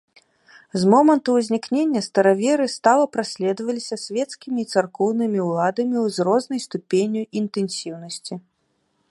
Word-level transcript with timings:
З 0.83 0.87
моманту 0.93 1.29
ўзнікнення 1.35 2.01
стараверы 2.05 2.65
стала 2.77 3.05
праследаваліся 3.17 3.95
свецкімі 4.05 4.59
і 4.65 4.69
царкоўнымі 4.75 5.39
ўладамі 5.51 6.07
з 6.17 6.31
рознай 6.31 6.59
ступенню 6.69 7.23
інтэнсіўнасці. 7.45 8.33